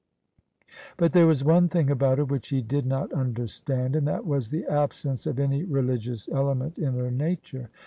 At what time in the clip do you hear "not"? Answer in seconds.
2.87-3.13